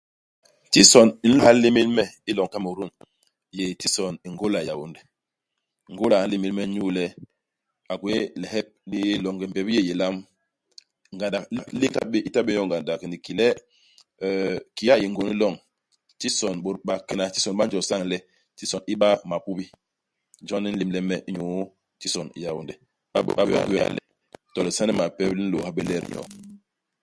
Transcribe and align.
Tison 0.71 1.09
i 1.13 1.17
i 1.25 1.27
nlôôha 1.31 1.51
lémél 1.63 1.89
me 1.97 2.03
i 2.29 2.31
loñ 2.37 2.47
i 2.49 2.51
Kamerun, 2.53 2.91
i 2.95 2.97
yé 3.59 3.65
tison 3.81 4.13
i 4.27 4.27
Ngôla 4.33 4.59
Yaônde. 4.67 4.99
Ngôla 5.93 6.15
a 6.23 6.25
nlémél 6.27 6.53
me 6.57 6.63
inyu 6.67 6.83
le 6.97 7.05
a 7.91 7.93
gwéé 8.01 8.21
lihep 8.41 8.67
li 8.89 8.97
yé 9.07 9.13
longe 9.25 9.45
mbebi 9.49 9.71
yéé 9.75 9.83
i 9.83 9.87
yé 9.87 9.93
ilam. 9.95 10.15
Ngandak 11.15 11.43
lék 11.53 11.65
lék 11.79 11.93
i 12.17 12.19
i 12.27 12.29
ta 12.33 12.39
bé 12.45 12.51
nyoo 12.55 12.67
ngandak. 12.67 12.99
Ni 13.09 13.17
ki 13.25 13.33
le 13.39 13.47
euh 14.27 14.57
kiki 14.75 14.91
a 14.93 14.95
yé 15.01 15.05
hingôn 15.05 15.27
hi 15.31 15.35
loñ, 15.41 15.53
tison 16.19 16.55
bôt 16.63 16.77
bakena 16.87 17.25
tison 17.33 17.55
ba 17.59 17.63
njo 17.65 17.79
sañ 17.89 18.01
le 18.11 18.17
tison 18.57 18.81
i 18.91 18.93
ba 19.01 19.09
mapubi. 19.29 19.65
Jon 20.47 20.61
li 20.65 20.69
nlémle 20.73 20.99
me 21.09 21.15
inyu 21.29 21.45
tison 22.01 22.27
i 22.37 22.39
Yaônde. 22.45 22.73
I 23.17 23.19
ba 23.27 23.31
bé 23.49 23.53
i 23.57 23.63
hôya 23.67 23.85
le 23.95 24.01
to 24.53 24.59
lisane 24.65 24.93
mapep 24.99 25.31
li 25.37 25.43
nlôôha 25.45 25.69
bé 25.75 25.81
let 25.89 26.05
nyoo. 26.11 26.27